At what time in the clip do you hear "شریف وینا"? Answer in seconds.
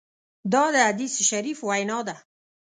1.29-1.99